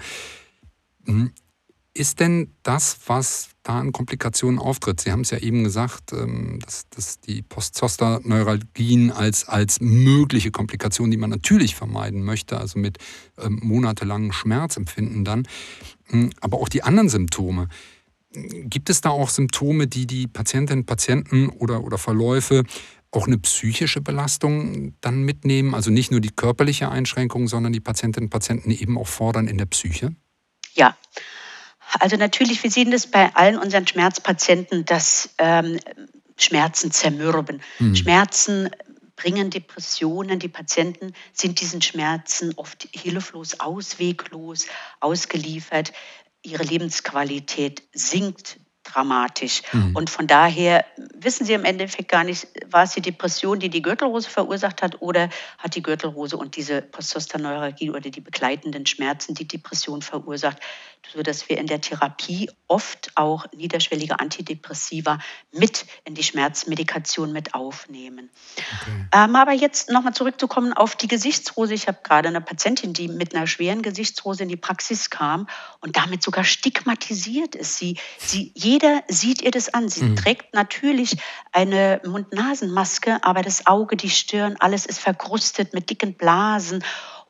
Ist 1.93 2.19
denn 2.19 2.53
das, 2.61 2.97
was 3.07 3.49
da 3.63 3.79
an 3.79 3.91
Komplikationen 3.91 4.59
auftritt? 4.59 5.01
Sie 5.01 5.11
haben 5.11 5.21
es 5.21 5.31
ja 5.31 5.39
eben 5.39 5.63
gesagt, 5.63 6.13
ähm, 6.13 6.59
dass, 6.63 6.87
dass 6.89 7.19
die 7.19 7.41
Postzoster-Neuralgien 7.41 9.11
als, 9.11 9.47
als 9.47 9.81
mögliche 9.81 10.51
Komplikation, 10.51 11.09
die 11.09 11.17
man 11.17 11.31
natürlich 11.31 11.75
vermeiden 11.75 12.23
möchte, 12.23 12.59
also 12.59 12.77
mit 12.77 12.99
ähm, 13.39 13.59
monatelangem 13.63 14.31
Schmerzempfinden 14.31 15.25
dann, 15.25 15.47
hm, 16.09 16.29
aber 16.41 16.59
auch 16.59 16.69
die 16.69 16.83
anderen 16.83 17.09
Symptome. 17.09 17.69
Gibt 18.31 18.91
es 18.91 19.01
da 19.01 19.09
auch 19.09 19.29
Symptome, 19.29 19.87
die 19.87 20.05
die 20.05 20.27
Patientinnen 20.27 20.83
und 20.83 20.85
Patienten 20.85 21.49
oder, 21.49 21.83
oder 21.83 21.97
Verläufe 21.97 22.63
auch 23.11 23.25
eine 23.25 23.39
psychische 23.39 24.01
Belastung 24.01 24.93
dann 25.01 25.23
mitnehmen? 25.23 25.73
Also 25.73 25.89
nicht 25.89 26.11
nur 26.11 26.21
die 26.21 26.29
körperliche 26.29 26.89
Einschränkung, 26.89 27.47
sondern 27.47 27.73
die 27.73 27.79
Patientinnen 27.79 28.27
und 28.27 28.29
Patienten 28.29 28.69
eben 28.69 28.99
auch 28.99 29.07
fordern 29.07 29.47
in 29.47 29.57
der 29.57 29.65
Psyche? 29.65 30.15
Ja, 30.75 30.95
also 31.99 32.17
natürlich, 32.17 32.61
wir 32.63 32.71
sehen 32.71 32.91
das 32.91 33.07
bei 33.07 33.33
allen 33.35 33.57
unseren 33.57 33.87
Schmerzpatienten, 33.87 34.85
dass 34.85 35.29
ähm, 35.37 35.79
Schmerzen 36.37 36.91
zermürben. 36.91 37.61
Mhm. 37.79 37.95
Schmerzen 37.95 38.69
bringen 39.15 39.49
Depressionen. 39.49 40.39
Die 40.39 40.47
Patienten 40.47 41.13
sind 41.33 41.59
diesen 41.61 41.81
Schmerzen 41.81 42.53
oft 42.55 42.87
hilflos, 42.93 43.59
ausweglos, 43.59 44.67
ausgeliefert. 44.99 45.91
Ihre 46.41 46.63
Lebensqualität 46.63 47.83
sinkt 47.93 48.59
dramatisch. 48.91 49.61
Mhm. 49.71 49.95
Und 49.95 50.09
von 50.09 50.27
daher 50.27 50.85
wissen 51.13 51.45
Sie 51.45 51.53
im 51.53 51.65
Endeffekt 51.65 52.09
gar 52.09 52.23
nicht, 52.23 52.47
war 52.69 52.83
es 52.83 52.93
die 52.93 53.01
Depression, 53.01 53.59
die 53.59 53.69
die 53.69 53.81
Gürtelrose 53.81 54.29
verursacht 54.29 54.81
hat, 54.81 55.01
oder 55.01 55.29
hat 55.57 55.75
die 55.75 55.83
Gürtelrose 55.83 56.37
und 56.37 56.55
diese 56.55 56.81
Postzosterneuralgie 56.81 57.89
oder 57.89 58.09
die 58.09 58.21
begleitenden 58.21 58.85
Schmerzen 58.85 59.33
die 59.33 59.47
Depression 59.47 60.01
verursacht, 60.01 60.57
sodass 61.13 61.49
wir 61.49 61.57
in 61.57 61.67
der 61.67 61.81
Therapie 61.81 62.49
oft 62.67 63.11
auch 63.15 63.45
niederschwellige 63.55 64.19
Antidepressiva 64.19 65.19
mit 65.51 65.85
in 66.05 66.13
die 66.15 66.23
Schmerzmedikation 66.23 67.31
mit 67.31 67.53
aufnehmen. 67.53 68.29
Okay. 68.81 69.05
Ähm, 69.13 69.35
aber 69.35 69.53
jetzt 69.53 69.89
nochmal 69.89 70.13
zurückzukommen 70.13 70.73
auf 70.73 70.95
die 70.95 71.07
Gesichtsrose. 71.07 71.73
Ich 71.73 71.87
habe 71.87 71.99
gerade 72.03 72.29
eine 72.29 72.41
Patientin, 72.41 72.93
die 72.93 73.07
mit 73.07 73.35
einer 73.35 73.47
schweren 73.47 73.81
Gesichtsrose 73.81 74.43
in 74.43 74.49
die 74.49 74.57
Praxis 74.57 75.09
kam 75.09 75.47
und 75.81 75.95
damit 75.95 76.21
sogar 76.21 76.43
stigmatisiert 76.43 77.55
ist. 77.55 77.77
Sie, 77.77 77.97
sie, 78.17 78.51
jeder 78.55 78.78
sieht 79.07 79.41
ihr 79.41 79.51
das 79.51 79.73
an. 79.73 79.89
Sie 79.89 80.03
mhm. 80.03 80.15
trägt 80.15 80.53
natürlich 80.53 81.17
eine 81.51 82.01
Mund-Nasen-Maske, 82.05 83.23
aber 83.23 83.41
das 83.41 83.67
Auge, 83.67 83.95
die 83.95 84.09
Stirn, 84.09 84.55
alles 84.59 84.85
ist 84.85 84.99
verkrustet 84.99 85.73
mit 85.73 85.89
dicken 85.89 86.15
Blasen 86.15 86.83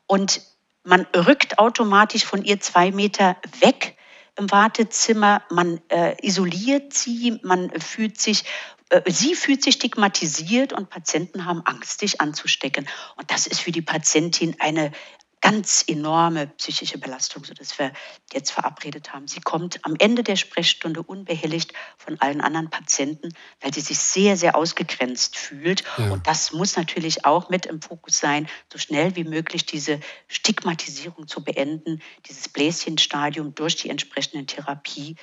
und 0.06 0.42
man 0.82 1.06
rückt 1.14 1.58
automatisch 1.58 2.24
von 2.24 2.42
ihr 2.42 2.60
zwei 2.60 2.90
Meter 2.90 3.36
weg 3.60 3.96
im 4.36 4.50
Wartezimmer, 4.50 5.42
man 5.50 5.80
äh, 5.88 6.16
isoliert 6.26 6.94
sie, 6.94 7.38
man 7.42 7.70
fühlt 7.78 8.18
sich 8.20 8.44
äh, 8.90 9.02
sie 9.06 9.34
fühlt 9.34 9.62
sich 9.62 9.74
stigmatisiert 9.74 10.72
und 10.72 10.90
Patienten 10.90 11.44
haben 11.46 11.62
Angst, 11.64 12.00
sich 12.00 12.20
anzustecken. 12.20 12.88
Und 13.16 13.30
das 13.30 13.46
ist 13.46 13.60
für 13.60 13.72
die 13.72 13.82
Patientin 13.82 14.56
eine 14.58 14.92
ganz 15.40 15.84
enorme 15.86 16.48
psychische 16.58 16.98
Belastung, 16.98 17.44
sodass 17.44 17.78
wir 17.78 17.92
jetzt 18.32 18.50
verabredet 18.50 19.12
haben. 19.12 19.26
Sie 19.26 19.40
kommt 19.40 19.84
am 19.84 19.96
Ende 19.98 20.22
der 20.22 20.36
Sprechstunde 20.36 21.02
unbehelligt 21.02 21.72
von 21.96 22.20
allen 22.20 22.40
anderen 22.40 22.70
Patienten, 22.70 23.30
weil 23.60 23.72
sie 23.72 23.80
sich 23.80 23.98
sehr, 23.98 24.36
sehr 24.36 24.54
ausgegrenzt 24.56 25.36
fühlt. 25.36 25.84
Ja. 25.96 26.10
Und 26.10 26.26
das 26.26 26.52
muss 26.52 26.76
natürlich 26.76 27.24
auch 27.24 27.48
mit 27.48 27.66
im 27.66 27.80
Fokus 27.80 28.18
sein, 28.18 28.48
so 28.72 28.78
schnell 28.78 29.16
wie 29.16 29.24
möglich 29.24 29.64
diese 29.66 30.00
Stigmatisierung 30.28 31.26
zu 31.26 31.42
beenden, 31.42 32.02
dieses 32.28 32.48
Bläschenstadium 32.48 33.54
durch 33.54 33.76
die 33.76 33.90
entsprechende 33.90 34.46
Therapie 34.46 35.16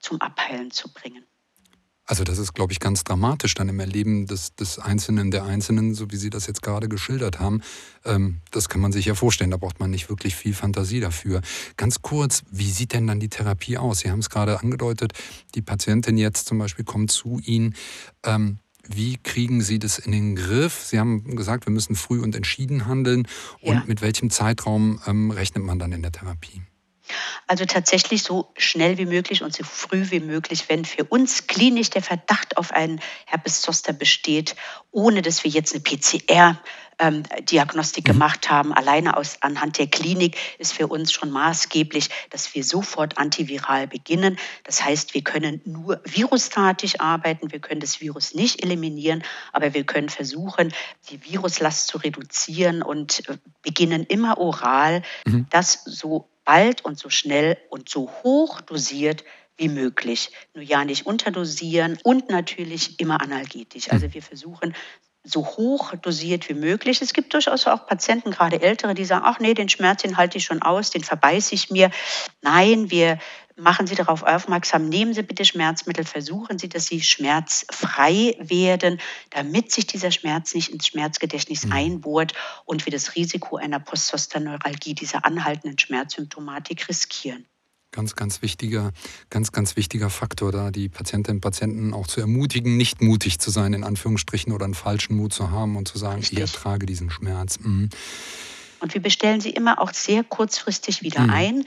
zum 0.00 0.20
Abheilen 0.20 0.70
zu 0.72 0.92
bringen. 0.92 1.24
Also 2.04 2.24
das 2.24 2.38
ist, 2.38 2.52
glaube 2.54 2.72
ich, 2.72 2.80
ganz 2.80 3.04
dramatisch 3.04 3.54
dann 3.54 3.68
im 3.68 3.78
Erleben 3.78 4.26
des, 4.26 4.54
des 4.56 4.78
Einzelnen, 4.78 5.30
der 5.30 5.44
Einzelnen, 5.44 5.94
so 5.94 6.10
wie 6.10 6.16
Sie 6.16 6.30
das 6.30 6.46
jetzt 6.46 6.60
gerade 6.60 6.88
geschildert 6.88 7.38
haben. 7.38 7.62
Ähm, 8.04 8.40
das 8.50 8.68
kann 8.68 8.80
man 8.80 8.92
sich 8.92 9.06
ja 9.06 9.14
vorstellen, 9.14 9.52
da 9.52 9.56
braucht 9.56 9.78
man 9.78 9.90
nicht 9.90 10.08
wirklich 10.08 10.34
viel 10.34 10.52
Fantasie 10.52 11.00
dafür. 11.00 11.42
Ganz 11.76 12.02
kurz, 12.02 12.42
wie 12.50 12.70
sieht 12.70 12.92
denn 12.92 13.06
dann 13.06 13.20
die 13.20 13.28
Therapie 13.28 13.78
aus? 13.78 14.00
Sie 14.00 14.10
haben 14.10 14.18
es 14.18 14.30
gerade 14.30 14.60
angedeutet, 14.60 15.12
die 15.54 15.62
Patientin 15.62 16.16
jetzt 16.16 16.48
zum 16.48 16.58
Beispiel 16.58 16.84
kommt 16.84 17.12
zu 17.12 17.38
Ihnen. 17.38 17.74
Ähm, 18.24 18.58
wie 18.88 19.16
kriegen 19.16 19.60
Sie 19.60 19.78
das 19.78 19.98
in 19.98 20.10
den 20.10 20.34
Griff? 20.34 20.84
Sie 20.84 20.98
haben 20.98 21.36
gesagt, 21.36 21.66
wir 21.66 21.72
müssen 21.72 21.94
früh 21.94 22.20
und 22.20 22.34
entschieden 22.34 22.86
handeln. 22.86 23.28
Und 23.60 23.74
ja. 23.74 23.84
mit 23.86 24.02
welchem 24.02 24.30
Zeitraum 24.30 25.00
ähm, 25.06 25.30
rechnet 25.30 25.62
man 25.64 25.78
dann 25.78 25.92
in 25.92 26.02
der 26.02 26.10
Therapie? 26.10 26.62
Also 27.46 27.64
tatsächlich 27.64 28.22
so 28.22 28.52
schnell 28.56 28.98
wie 28.98 29.06
möglich 29.06 29.42
und 29.42 29.54
so 29.54 29.64
früh 29.64 30.10
wie 30.10 30.20
möglich, 30.20 30.68
wenn 30.68 30.84
für 30.84 31.04
uns 31.04 31.46
klinisch 31.46 31.90
der 31.90 32.02
Verdacht 32.02 32.56
auf 32.56 32.72
einen 32.72 33.00
Herpes 33.26 33.62
zoster 33.62 33.92
besteht, 33.92 34.56
ohne 34.90 35.22
dass 35.22 35.44
wir 35.44 35.50
jetzt 35.50 35.74
eine 35.74 35.82
PCR 35.82 36.58
ähm, 37.02 37.24
Diagnostik 37.50 38.06
mhm. 38.06 38.12
gemacht 38.12 38.50
haben, 38.50 38.72
alleine 38.72 39.16
aus, 39.16 39.38
anhand 39.40 39.78
der 39.78 39.88
Klinik 39.88 40.36
ist 40.58 40.72
für 40.72 40.86
uns 40.86 41.12
schon 41.12 41.30
maßgeblich, 41.30 42.08
dass 42.30 42.54
wir 42.54 42.64
sofort 42.64 43.18
antiviral 43.18 43.86
beginnen. 43.88 44.38
Das 44.64 44.84
heißt, 44.84 45.14
wir 45.14 45.22
können 45.22 45.60
nur 45.64 46.00
virustatisch 46.04 47.00
arbeiten, 47.00 47.50
wir 47.50 47.60
können 47.60 47.80
das 47.80 48.00
Virus 48.00 48.34
nicht 48.34 48.62
eliminieren, 48.62 49.24
aber 49.52 49.74
wir 49.74 49.84
können 49.84 50.08
versuchen, 50.08 50.72
die 51.10 51.24
Viruslast 51.24 51.88
zu 51.88 51.98
reduzieren 51.98 52.82
und 52.82 53.28
äh, 53.28 53.36
beginnen 53.62 54.04
immer 54.04 54.38
oral, 54.38 55.02
mhm. 55.26 55.46
das 55.50 55.82
so 55.84 56.28
bald 56.44 56.84
und 56.84 56.98
so 56.98 57.10
schnell 57.10 57.56
und 57.70 57.88
so 57.88 58.10
hoch 58.22 58.60
dosiert 58.60 59.24
wie 59.56 59.68
möglich. 59.68 60.30
Nur 60.54 60.64
ja 60.64 60.84
nicht 60.84 61.06
unterdosieren 61.06 61.98
und 62.02 62.30
natürlich 62.30 63.00
immer 63.00 63.20
analgetisch. 63.20 63.90
Also 63.90 64.12
wir 64.12 64.22
versuchen 64.22 64.74
so 65.24 65.46
hoch 65.46 65.94
dosiert 65.94 66.48
wie 66.48 66.54
möglich. 66.54 67.00
Es 67.00 67.12
gibt 67.12 67.32
durchaus 67.32 67.66
auch 67.68 67.86
Patienten, 67.86 68.32
gerade 68.32 68.60
ältere, 68.60 68.94
die 68.94 69.04
sagen, 69.04 69.24
ach 69.24 69.38
nee, 69.38 69.54
den 69.54 69.68
Schmerz, 69.68 70.02
den 70.02 70.16
halte 70.16 70.38
ich 70.38 70.44
schon 70.44 70.62
aus, 70.62 70.90
den 70.90 71.04
verbeiße 71.04 71.54
ich 71.54 71.70
mir. 71.70 71.90
Nein, 72.40 72.90
wir 72.90 73.18
machen 73.56 73.86
Sie 73.86 73.94
darauf 73.94 74.22
aufmerksam, 74.22 74.88
nehmen 74.88 75.14
Sie 75.14 75.22
bitte 75.22 75.44
Schmerzmittel, 75.44 76.04
versuchen 76.04 76.58
Sie, 76.58 76.68
dass 76.68 76.86
Sie 76.86 77.00
schmerzfrei 77.00 78.36
werden, 78.38 79.00
damit 79.30 79.72
sich 79.72 79.86
dieser 79.86 80.10
Schmerz 80.10 80.54
nicht 80.54 80.70
ins 80.70 80.86
Schmerzgedächtnis 80.86 81.66
mhm. 81.66 81.72
einbohrt 81.72 82.34
und 82.64 82.86
wir 82.86 82.92
das 82.92 83.14
Risiko 83.14 83.56
einer 83.56 83.80
Postzosterneuralgie, 83.80 84.94
dieser 84.94 85.24
anhaltenden 85.24 85.78
Schmerzsymptomatik 85.78 86.88
riskieren. 86.88 87.46
Ganz, 87.94 88.16
ganz 88.16 88.40
wichtiger, 88.40 88.92
ganz, 89.28 89.52
ganz 89.52 89.76
wichtiger 89.76 90.08
Faktor 90.08 90.50
da, 90.50 90.70
die 90.70 90.88
Patientinnen 90.88 91.36
und 91.36 91.40
Patienten 91.42 91.92
auch 91.92 92.06
zu 92.06 92.22
ermutigen, 92.22 92.78
nicht 92.78 93.02
mutig 93.02 93.38
zu 93.38 93.50
sein, 93.50 93.74
in 93.74 93.84
Anführungsstrichen, 93.84 94.50
oder 94.50 94.64
einen 94.64 94.72
falschen 94.72 95.14
Mut 95.14 95.34
zu 95.34 95.50
haben 95.50 95.76
und 95.76 95.88
zu 95.88 95.98
sagen, 95.98 96.20
Richtig. 96.20 96.38
ich 96.38 96.40
ertrage 96.40 96.86
diesen 96.86 97.10
Schmerz. 97.10 97.58
Mhm. 97.60 97.90
Und 98.80 98.94
wir 98.94 99.02
bestellen 99.02 99.42
sie 99.42 99.50
immer 99.50 99.78
auch 99.78 99.92
sehr 99.92 100.24
kurzfristig 100.24 101.02
wieder 101.02 101.20
mhm. 101.20 101.30
ein. 101.30 101.64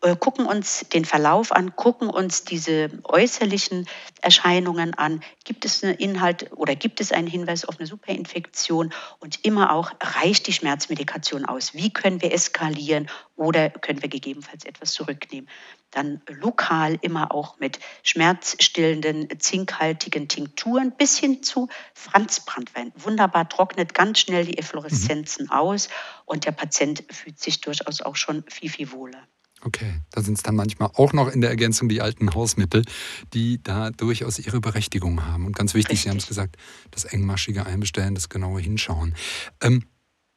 Äh, 0.00 0.14
gucken 0.14 0.46
uns 0.46 0.86
den 0.92 1.04
Verlauf 1.04 1.50
an, 1.50 1.74
gucken 1.74 2.08
uns 2.08 2.44
diese 2.44 2.88
äußerlichen 3.02 3.88
Erscheinungen 4.22 4.94
an. 4.94 5.24
Gibt 5.42 5.64
es 5.64 5.82
einen 5.82 5.96
Inhalt 5.96 6.52
oder 6.52 6.76
gibt 6.76 7.00
es 7.00 7.10
einen 7.10 7.26
Hinweis 7.26 7.64
auf 7.64 7.78
eine 7.78 7.88
Superinfektion? 7.88 8.94
Und 9.18 9.44
immer 9.44 9.72
auch, 9.72 9.90
reicht 10.00 10.46
die 10.46 10.52
Schmerzmedikation 10.52 11.44
aus? 11.44 11.74
Wie 11.74 11.92
können 11.92 12.22
wir 12.22 12.32
eskalieren 12.32 13.08
oder 13.34 13.70
können 13.70 14.00
wir 14.00 14.08
gegebenenfalls 14.08 14.64
etwas 14.64 14.92
zurücknehmen? 14.92 15.50
Dann 15.90 16.22
lokal 16.28 16.96
immer 17.00 17.34
auch 17.34 17.58
mit 17.58 17.80
schmerzstillenden, 18.04 19.40
zinkhaltigen 19.40 20.28
Tinkturen 20.28 20.92
bis 20.92 21.18
hin 21.18 21.42
zu 21.42 21.68
Franzbrandwein. 21.94 22.92
Wunderbar 22.94 23.48
trocknet 23.48 23.94
ganz 23.94 24.20
schnell 24.20 24.44
die 24.44 24.58
Effloreszenzen 24.58 25.46
mhm. 25.46 25.52
aus 25.52 25.88
und 26.24 26.44
der 26.44 26.52
Patient 26.52 27.02
fühlt 27.10 27.40
sich 27.40 27.60
durchaus 27.62 28.00
auch 28.00 28.14
schon 28.14 28.44
viel, 28.48 28.70
viel 28.70 28.92
wohler. 28.92 29.26
Okay, 29.64 30.00
da 30.10 30.22
sind 30.22 30.34
es 30.34 30.42
dann 30.42 30.54
manchmal 30.54 30.90
auch 30.94 31.12
noch 31.12 31.28
in 31.28 31.40
der 31.40 31.50
Ergänzung 31.50 31.88
die 31.88 32.00
alten 32.00 32.32
Hausmittel, 32.34 32.84
die 33.34 33.60
da 33.62 33.90
durchaus 33.90 34.38
ihre 34.38 34.60
Berechtigung 34.60 35.24
haben. 35.24 35.46
Und 35.46 35.56
ganz 35.56 35.74
wichtig, 35.74 35.90
Richtig. 35.90 36.02
Sie 36.04 36.10
haben 36.10 36.18
es 36.18 36.28
gesagt, 36.28 36.56
das 36.90 37.04
engmaschige 37.04 37.66
Einbestellen, 37.66 38.14
das 38.14 38.28
genaue 38.28 38.60
Hinschauen. 38.60 39.14
Ähm, 39.60 39.84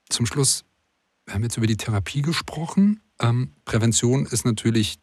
zum 0.10 0.26
Schluss, 0.26 0.64
wir 1.26 1.36
haben 1.36 1.44
jetzt 1.44 1.58
über 1.58 1.68
die 1.68 1.78
Therapie 1.78 2.24
gesprochen. 2.24 3.02
Ähm, 3.20 3.54
Prävention 3.66 4.26
ist 4.26 4.44
natürlich 4.44 4.98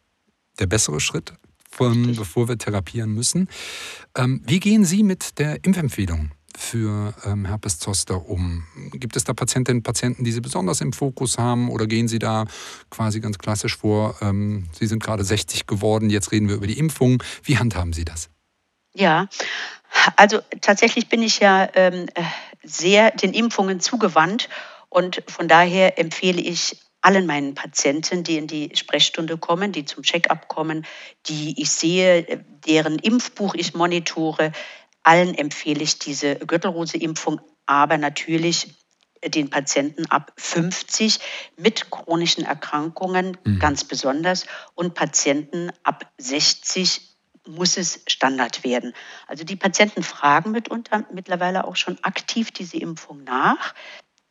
der 0.59 0.67
bessere 0.67 0.99
Schritt, 0.99 1.33
von, 1.69 2.15
bevor 2.15 2.49
wir 2.49 2.57
therapieren 2.57 3.13
müssen. 3.13 3.47
Ähm, 4.15 4.41
wie 4.45 4.59
gehen 4.59 4.83
Sie 4.83 5.03
mit 5.03 5.39
der 5.39 5.63
Impfempfehlung 5.63 6.31
für 6.57 7.13
ähm, 7.25 7.45
Herpes 7.45 7.79
Zoster 7.79 8.27
um? 8.27 8.63
Gibt 8.91 9.15
es 9.15 9.23
da 9.23 9.33
Patientinnen 9.33 9.79
und 9.79 9.83
Patienten, 9.83 10.23
die 10.23 10.31
Sie 10.31 10.41
besonders 10.41 10.81
im 10.81 10.93
Fokus 10.93 11.37
haben 11.37 11.69
oder 11.69 11.87
gehen 11.87 12.07
Sie 12.07 12.19
da 12.19 12.45
quasi 12.89 13.19
ganz 13.19 13.37
klassisch 13.37 13.77
vor? 13.77 14.15
Ähm, 14.21 14.67
Sie 14.71 14.87
sind 14.87 15.03
gerade 15.03 15.23
60 15.23 15.67
geworden, 15.67 16.09
jetzt 16.09 16.31
reden 16.31 16.47
wir 16.47 16.55
über 16.55 16.67
die 16.67 16.77
Impfung. 16.77 17.23
Wie 17.43 17.57
handhaben 17.57 17.93
Sie 17.93 18.05
das? 18.05 18.29
Ja, 18.93 19.27
also 20.15 20.39
tatsächlich 20.61 21.09
bin 21.09 21.21
ich 21.21 21.39
ja 21.39 21.69
ähm, 21.75 22.07
sehr 22.63 23.11
den 23.11 23.33
Impfungen 23.33 23.79
zugewandt 23.79 24.49
und 24.89 25.23
von 25.27 25.47
daher 25.47 25.99
empfehle 25.99 26.41
ich 26.41 26.77
allen 27.01 27.25
meinen 27.25 27.55
Patienten, 27.55 28.23
die 28.23 28.37
in 28.37 28.47
die 28.47 28.71
Sprechstunde 28.73 29.37
kommen, 29.37 29.71
die 29.71 29.85
zum 29.85 30.03
Check-up 30.03 30.47
kommen, 30.49 30.85
die 31.27 31.61
ich 31.61 31.71
sehe, 31.71 32.43
deren 32.67 32.99
Impfbuch 32.99 33.55
ich 33.55 33.73
monitore, 33.73 34.51
allen 35.03 35.35
empfehle 35.35 35.83
ich 35.83 35.99
diese 35.99 36.35
Gürtelrose-Impfung, 36.35 37.41
aber 37.65 37.97
natürlich 37.97 38.75
den 39.25 39.49
Patienten 39.49 40.05
ab 40.05 40.31
50 40.37 41.19
mit 41.57 41.91
chronischen 41.91 42.45
Erkrankungen 42.45 43.37
mhm. 43.43 43.59
ganz 43.59 43.83
besonders 43.83 44.45
und 44.75 44.93
Patienten 44.93 45.71
ab 45.83 46.11
60 46.17 47.01
muss 47.47 47.77
es 47.77 48.03
Standard 48.07 48.63
werden. 48.63 48.93
Also 49.27 49.43
die 49.43 49.55
Patienten 49.55 50.03
fragen 50.03 50.51
mitunter 50.51 51.05
mittlerweile 51.11 51.65
auch 51.65 51.75
schon 51.75 51.97
aktiv 52.03 52.51
diese 52.51 52.77
Impfung 52.77 53.23
nach 53.23 53.73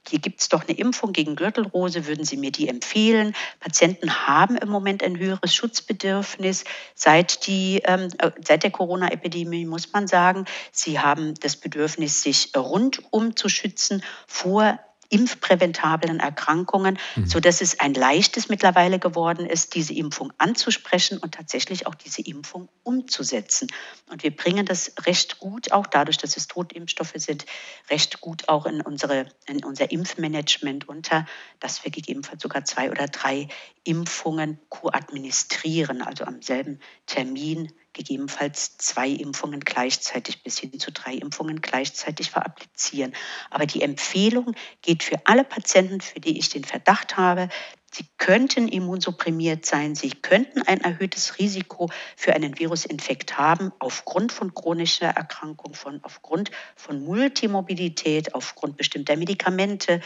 hier 0.09 0.19
gibt 0.19 0.41
es 0.41 0.49
doch 0.49 0.67
eine 0.67 0.77
Impfung 0.77 1.13
gegen 1.13 1.37
Gürtelrose, 1.37 2.07
würden 2.07 2.25
Sie 2.25 2.37
mir 2.37 2.51
die 2.51 2.69
empfehlen? 2.69 3.35
Patienten 3.61 4.27
haben 4.27 4.57
im 4.57 4.69
Moment 4.69 5.03
ein 5.03 5.19
höheres 5.19 5.55
Schutzbedürfnis. 5.55 6.65
Seit, 6.95 7.47
die, 7.47 7.83
ähm, 7.85 8.09
äh, 8.19 8.31
seit 8.45 8.63
der 8.63 8.71
Corona-Epidemie 8.71 9.67
muss 9.67 9.93
man 9.93 10.07
sagen, 10.07 10.47
sie 10.73 10.99
haben 10.99 11.35
das 11.41 11.57
Bedürfnis, 11.57 12.23
sich 12.23 12.53
rundum 12.57 13.37
zu 13.37 13.49
schützen 13.49 14.03
vor 14.27 14.79
impfpräventablen 15.11 16.21
Erkrankungen, 16.21 16.99
mhm. 17.17 17.27
sodass 17.27 17.61
es 17.61 17.81
ein 17.81 17.95
leichtes 17.95 18.49
mittlerweile 18.49 18.99
geworden 18.99 19.47
ist, 19.47 19.75
diese 19.75 19.95
Impfung 19.95 20.33
anzusprechen 20.39 21.19
und 21.19 21.35
tatsächlich 21.35 21.87
auch 21.87 21.95
diese 21.95 22.23
Impfung 22.23 22.69
umzusetzen. 22.83 23.69
Und 24.11 24.23
wir 24.23 24.35
bringen 24.35 24.67
das 24.67 24.93
recht 25.07 25.39
gut, 25.39 25.73
auch 25.73 25.87
dadurch, 25.87 26.19
dass 26.19 26.37
es 26.37 26.47
Totimpfstoffe 26.47 27.15
sind, 27.17 27.47
recht 27.91 28.21
gut 28.21 28.49
auch 28.49 28.67
in, 28.67 28.81
unsere, 28.81 29.27
in 29.47 29.65
unser 29.65 29.91
Impfmanagement 29.91 30.89
unter, 30.89 31.27
dass 31.61 31.85
wir 31.85 31.91
gegebenenfalls 31.91 32.43
sogar 32.43 32.65
zwei 32.65 32.91
oder 32.91 33.09
drei 33.09 33.49
Impfungen 33.85 34.59
koadministrieren, 34.69 36.03
also 36.03 36.25
am 36.25 36.43
selben 36.43 36.81
Termin 37.07 37.73
gegebenenfalls 37.99 38.79
zwei 38.79 39.09
Impfungen 39.09 39.61
gleichzeitig 39.61 40.43
bis 40.43 40.59
hin 40.59 40.79
zu 40.79 40.93
drei 40.93 41.15
Impfungen 41.15 41.61
gleichzeitig 41.61 42.31
verapplizieren. 42.31 43.13
Aber 43.51 43.67
die 43.67 43.83
Empfehlung 43.83 44.55
geht 44.81 45.03
für 45.03 45.21
alle 45.27 45.45
Patienten, 45.45 46.01
für 46.01 46.21
die 46.21 46.39
ich 46.39 46.49
den 46.49 46.65
Verdacht 46.65 47.17
habe, 47.17 47.49
Sie 47.91 48.05
könnten 48.19 48.69
immunsupprimiert 48.69 49.65
sein, 49.65 49.95
sie 49.95 50.11
könnten 50.11 50.61
ein 50.61 50.83
erhöhtes 50.83 51.39
Risiko 51.39 51.91
für 52.17 52.35
einen 52.35 52.59
Virusinfekt 52.59 53.39
haben, 53.39 53.73
aufgrund 53.79 54.31
von 54.31 54.53
chronischer 54.53 55.09
Erkrankung, 55.09 55.73
von, 55.73 56.01
aufgrund 56.03 56.51
von 56.77 57.03
Multimobilität, 57.03 58.35
aufgrund 58.35 58.77
bestimmter 58.77 59.17
Medikamente, 59.17 60.03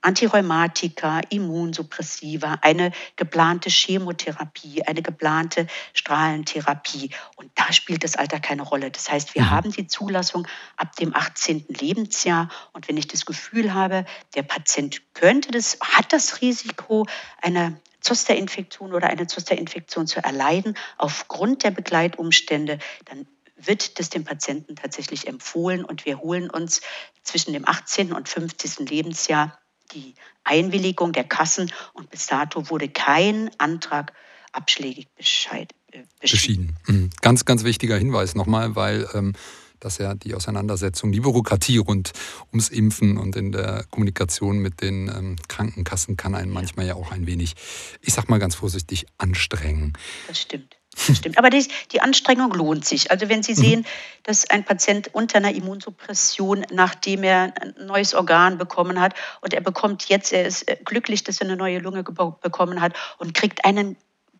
Antirheumatika, 0.00 1.20
Immunsuppressiva, 1.28 2.58
eine 2.62 2.92
geplante 3.16 3.68
Chemotherapie, 3.68 4.82
eine 4.86 5.02
geplante 5.02 5.66
Strahlentherapie. 5.92 7.10
Und 7.36 7.50
da 7.54 7.72
spielt 7.72 8.04
das 8.04 8.16
Alter 8.16 8.38
keine 8.38 8.62
Rolle. 8.62 8.90
Das 8.90 9.10
heißt, 9.10 9.34
wir 9.34 9.42
mhm. 9.42 9.50
haben 9.50 9.72
die 9.72 9.86
Zulassung 9.86 10.46
ab 10.76 10.94
dem 10.96 11.14
18. 11.14 11.66
Lebensjahr. 11.68 12.48
Und 12.72 12.88
wenn 12.88 12.96
ich 12.96 13.08
das 13.08 13.26
Gefühl 13.26 13.74
habe, 13.74 14.04
der 14.34 14.42
Patient 14.42 15.02
könnte 15.14 15.50
das, 15.50 15.78
hat 15.80 16.12
das 16.12 16.40
Risiko 16.40 17.06
einer 17.42 17.74
Zosterinfektion 18.00 18.94
oder 18.94 19.08
eine 19.08 19.26
Zosterinfektion 19.26 20.06
zu 20.06 20.22
erleiden 20.22 20.74
aufgrund 20.96 21.64
der 21.64 21.72
Begleitumstände, 21.72 22.78
dann 23.06 23.26
wird 23.58 23.98
das 23.98 24.10
dem 24.10 24.24
Patienten 24.24 24.76
tatsächlich 24.76 25.26
empfohlen 25.26 25.84
und 25.84 26.06
wir 26.06 26.20
holen 26.20 26.50
uns 26.50 26.80
zwischen 27.22 27.52
dem 27.52 27.66
18. 27.66 28.12
und 28.12 28.28
50. 28.28 28.88
Lebensjahr 28.88 29.58
die 29.92 30.14
Einwilligung 30.44 31.12
der 31.12 31.24
Kassen 31.24 31.72
und 31.92 32.10
bis 32.10 32.26
dato 32.26 32.70
wurde 32.70 32.88
kein 32.88 33.50
Antrag 33.58 34.12
abschlägig 34.52 35.08
Bescheid, 35.16 35.72
äh, 35.92 36.02
beschieden. 36.20 36.76
Mhm. 36.86 37.10
Ganz, 37.20 37.44
ganz 37.44 37.64
wichtiger 37.64 37.96
Hinweis 37.96 38.34
nochmal, 38.34 38.76
weil 38.76 39.08
ähm, 39.14 39.34
das 39.80 39.98
ja 39.98 40.14
die 40.14 40.34
Auseinandersetzung, 40.34 41.12
die 41.12 41.20
Bürokratie 41.20 41.78
rund 41.78 42.12
ums 42.50 42.68
Impfen 42.68 43.16
und 43.16 43.36
in 43.36 43.52
der 43.52 43.84
Kommunikation 43.90 44.58
mit 44.58 44.80
den 44.80 45.08
ähm, 45.08 45.36
Krankenkassen 45.48 46.16
kann 46.16 46.34
einen 46.34 46.52
manchmal 46.52 46.86
ja 46.86 46.94
auch 46.94 47.12
ein 47.12 47.26
wenig, 47.26 47.54
ich 48.00 48.12
sag 48.12 48.28
mal 48.28 48.38
ganz 48.38 48.56
vorsichtig, 48.56 49.06
anstrengen. 49.18 49.92
Das 50.26 50.40
stimmt. 50.40 50.77
Das 51.06 51.16
stimmt. 51.18 51.38
Aber 51.38 51.50
die, 51.50 51.66
die, 51.92 52.00
Anstrengung 52.00 52.52
lohnt 52.52 52.84
sich. 52.84 53.10
Also 53.10 53.28
wenn 53.28 53.42
Sie 53.42 53.52
mhm. 53.52 53.56
sehen, 53.56 53.86
dass 54.24 54.48
ein 54.50 54.64
Patient 54.64 55.14
unter 55.14 55.38
einer 55.38 55.54
Immunsuppression, 55.54 56.66
nachdem 56.72 57.22
er 57.22 57.52
ein 57.60 57.74
neues 57.86 58.14
Organ 58.14 58.58
bekommen 58.58 59.00
hat 59.00 59.14
und 59.40 59.54
er 59.54 59.60
bekommt 59.60 60.08
jetzt, 60.08 60.32
er 60.32 60.46
ist 60.46 60.66
glücklich, 60.84 61.24
dass 61.24 61.40
er 61.40 61.46
eine 61.46 61.56
neue 61.56 61.78
Lunge 61.78 62.02
bekommen 62.02 62.80
hat 62.80 62.94
und 63.18 63.34
kriegt 63.34 63.64
einen 63.64 63.96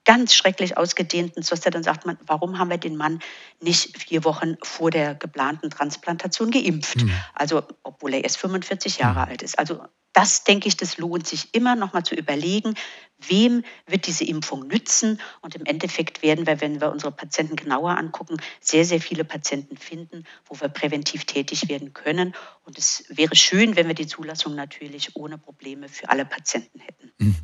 ganz 0.09 0.35
schrecklich 0.35 0.79
ausgedehnten 0.79 1.43
Zoster, 1.43 1.71
dann 1.71 1.83
sagt 1.83 2.07
man, 2.07 2.17
warum 2.27 2.59
haben 2.59 2.71
wir 2.71 2.79
den 2.79 2.97
Mann 2.97 3.21
nicht 3.61 3.99
vier 3.99 4.25
Wochen 4.25 4.57
vor 4.63 4.91
der 4.91 5.15
geplanten 5.15 5.69
Transplantation 5.69 6.51
geimpft? 6.51 7.03
Mhm. 7.03 7.13
Also, 7.35 7.63
obwohl 7.83 8.15
er 8.15 8.25
erst 8.25 8.39
45 8.39 8.99
Jahre 8.99 9.21
mhm. 9.21 9.29
alt 9.29 9.43
ist. 9.43 9.59
Also, 9.59 9.83
das 10.19 10.43
denke 10.43 10.67
ich, 10.67 10.77
das 10.77 10.99
lohnt 10.99 11.29
sich 11.29 11.55
immer 11.55 11.77
noch 11.77 11.93
mal 11.93 12.03
zu 12.03 12.17
überlegen, 12.17 12.75
wem 13.19 13.63
wird 13.87 14.09
diese 14.09 14.25
Impfung 14.25 14.67
nützen? 14.67 15.21
Und 15.43 15.55
im 15.55 15.65
Endeffekt 15.65 16.23
werden 16.23 16.45
wir, 16.45 16.61
wenn 16.61 16.81
wir 16.81 16.91
unsere 16.91 17.13
Patienten 17.13 17.55
genauer 17.55 17.97
angucken, 17.97 18.37
sehr, 18.61 18.85
sehr 18.85 19.01
viele 19.01 19.23
Patienten 19.23 19.77
finden, 19.77 20.25
wo 20.47 20.61
wir 20.61 20.71
präventiv 20.71 21.25
tätig 21.25 21.69
werden 21.69 21.93
können. 21.93 22.35
Und 22.65 22.79
es 22.79 23.05
wäre 23.09 23.37
schön, 23.37 23.77
wenn 23.77 23.87
wir 23.87 23.95
die 23.95 24.09
Zulassung 24.09 24.57
natürlich 24.57 25.15
ohne 25.15 25.39
Probleme 25.39 25.89
für 25.89 26.09
alle 26.09 26.25
Patienten 26.25 26.81
hätten. 26.81 27.13
Mhm. 27.19 27.37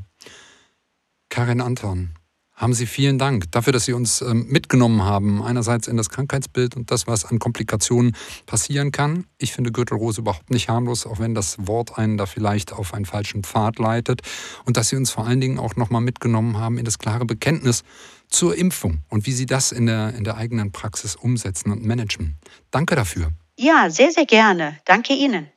Karin 1.28 1.60
Anton, 1.60 2.16
haben 2.54 2.73
Sie 2.73 2.87
vielen 2.87 3.18
Dank 3.18 3.50
dafür, 3.50 3.73
dass 3.73 3.84
Sie 3.84 3.92
uns 3.92 4.23
ähm, 4.23 4.46
mitgenommen 4.49 5.02
haben. 5.02 5.42
Einerseits 5.42 5.88
in 5.88 5.96
das 5.96 6.08
Krankheitsbild 6.08 6.76
und 6.76 6.90
das, 6.90 7.06
was 7.06 7.25
an 7.25 7.38
Komplikationen 7.38 8.16
passieren 8.46 8.92
kann. 8.92 9.26
Ich 9.38 9.52
finde 9.52 9.73
Gürtelrose 9.73 10.20
überhaupt 10.20 10.50
nicht 10.50 10.68
harmlos, 10.68 11.06
auch 11.06 11.18
wenn 11.18 11.34
das 11.34 11.66
Wort 11.66 11.99
einen 11.99 12.16
da 12.16 12.26
vielleicht 12.26 12.73
auf 12.73 12.94
einen 12.94 13.06
falschen 13.06 13.42
Pfad 13.42 13.78
leitet. 13.78 14.23
Und 14.64 14.76
dass 14.76 14.88
Sie 14.88 14.96
uns 14.96 15.11
vor 15.11 15.26
allen 15.26 15.40
Dingen 15.40 15.58
auch 15.58 15.76
nochmal 15.76 16.00
mitgenommen 16.00 16.58
haben 16.58 16.78
in 16.78 16.84
das 16.84 16.99
klare 16.99 17.25
Bekenntnis 17.25 17.82
zur 18.28 18.56
Impfung 18.56 19.02
und 19.08 19.26
wie 19.26 19.32
Sie 19.32 19.46
das 19.46 19.73
in 19.73 19.87
der, 19.87 20.14
in 20.14 20.25
der 20.25 20.37
eigenen 20.37 20.73
Praxis 20.73 21.16
umsetzen 21.16 21.73
und 21.73 21.84
managen. 21.84 22.37
Danke 22.70 22.94
dafür. 22.94 23.30
Ja, 23.56 23.90
sehr, 23.90 24.11
sehr 24.11 24.26
gerne. 24.26 24.78
Danke 24.84 25.12
Ihnen. 25.12 25.49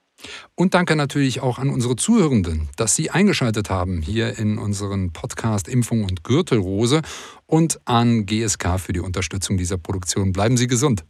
Und 0.55 0.73
danke 0.73 0.95
natürlich 0.95 1.41
auch 1.41 1.59
an 1.59 1.69
unsere 1.69 1.95
Zuhörenden, 1.95 2.69
dass 2.75 2.95
Sie 2.95 3.09
eingeschaltet 3.09 3.69
haben 3.69 4.01
hier 4.01 4.37
in 4.37 4.57
unseren 4.57 5.11
Podcast 5.13 5.67
Impfung 5.67 6.03
und 6.03 6.23
Gürtelrose 6.23 7.01
und 7.45 7.79
an 7.85 8.25
GSK 8.25 8.79
für 8.79 8.93
die 8.93 8.99
Unterstützung 8.99 9.57
dieser 9.57 9.77
Produktion. 9.77 10.31
Bleiben 10.31 10.57
Sie 10.57 10.67
gesund. 10.67 11.03